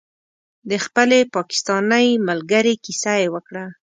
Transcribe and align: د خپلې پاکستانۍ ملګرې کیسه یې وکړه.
د 0.69 0.71
خپلې 0.85 1.19
پاکستانۍ 1.35 2.07
ملګرې 2.27 2.73
کیسه 2.83 3.13
یې 3.21 3.27
وکړه. 3.35 3.65